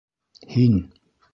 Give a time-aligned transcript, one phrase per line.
[0.53, 0.81] Һин!..